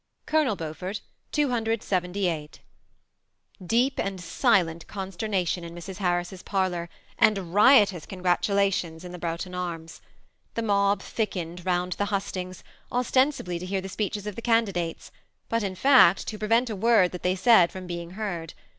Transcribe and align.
Colonel 0.25 0.55
Beaufort 0.55 1.01
Deep 1.31 1.51
and 3.99 4.19
silent 4.19 4.87
consternation 4.87 5.63
in 5.63 5.75
Mr. 5.75 5.95
Harris's 5.97 6.41
parlor, 6.41 6.89
and 7.19 7.53
riotous 7.53 8.07
congratulations 8.07 9.05
at 9.05 9.11
the 9.11 9.19
Broughtou 9.19 9.53
Arms. 9.55 10.01
The 10.55 10.63
mob 10.63 11.03
thickened 11.03 11.63
round 11.67 11.91
the 11.93 12.05
hustings, 12.05 12.63
ostensibly 12.91 13.59
to 13.59 13.65
hear 13.67 13.79
the 13.79 13.87
speeches 13.89 14.25
of 14.25 14.35
the' 14.35 14.41
candidates, 14.41 15.11
but, 15.49 15.61
in 15.61 15.75
fact, 15.75 16.25
to 16.29 16.39
prevent 16.39 16.71
a 16.71 16.75
word 16.75 17.11
that 17.11 17.21
they 17.21 17.35
said 17.35 17.71
firom 17.71 17.85
being 17.85 18.09
heard. 18.17 18.55